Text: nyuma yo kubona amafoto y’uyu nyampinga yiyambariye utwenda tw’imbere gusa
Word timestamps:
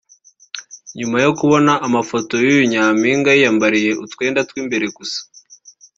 nyuma 0.97 1.17
yo 1.25 1.31
kubona 1.39 1.71
amafoto 1.87 2.33
y’uyu 2.45 2.63
nyampinga 2.71 3.29
yiyambariye 3.37 3.91
utwenda 4.05 4.39
tw’imbere 4.49 4.85
gusa 4.97 5.19